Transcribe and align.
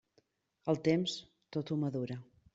El 0.73 0.79
temps, 0.89 1.19
tot 1.57 1.71
ho 1.71 1.79
madura. 1.85 2.19